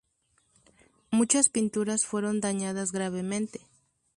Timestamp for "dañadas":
2.41-2.91